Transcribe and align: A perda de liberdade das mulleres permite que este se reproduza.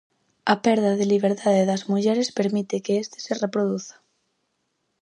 A 0.53 0.55
perda 0.65 0.91
de 0.99 1.05
liberdade 1.13 1.63
das 1.69 1.83
mulleres 1.91 2.33
permite 2.39 2.83
que 2.85 2.93
este 3.03 3.17
se 3.25 3.33
reproduza. 3.43 3.95